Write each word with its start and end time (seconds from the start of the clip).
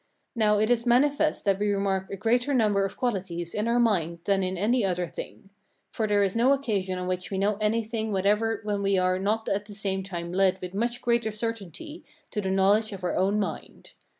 Now, 0.35 0.57
it 0.57 0.71
is 0.71 0.87
manifest 0.87 1.45
that 1.45 1.59
we 1.59 1.69
remark 1.69 2.09
a 2.09 2.17
greater 2.17 2.55
number 2.55 2.83
of 2.85 2.97
qualities 2.97 3.53
in 3.53 3.67
our 3.67 3.79
mind 3.79 4.21
than 4.23 4.41
in 4.41 4.57
any 4.57 4.83
other 4.83 5.05
thing; 5.05 5.51
for 5.91 6.07
there 6.07 6.23
is 6.23 6.35
no 6.35 6.53
occasion 6.53 6.97
on 6.97 7.07
which 7.07 7.29
we 7.29 7.37
know 7.37 7.55
anything 7.57 8.11
whatever 8.11 8.61
when 8.63 8.81
we 8.81 8.97
are 8.97 9.19
not 9.19 9.47
at 9.47 9.65
the 9.65 9.75
same 9.75 10.01
time 10.01 10.33
led 10.33 10.59
with 10.59 10.73
much 10.73 11.03
greater 11.03 11.29
certainty 11.29 12.03
to 12.31 12.41
the 12.41 12.49
knowledge 12.49 12.91
of 12.93 13.03
our 13.03 13.15
own 13.15 13.39
mind. 13.39 13.93